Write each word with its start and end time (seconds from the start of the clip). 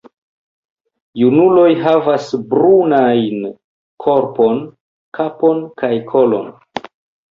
Junuloj 1.23 1.67
havas 1.83 2.33
brunajn 2.55 3.47
korpon, 4.09 4.61
kapon 5.23 5.67
kaj 5.81 5.97
kolon. 6.15 6.55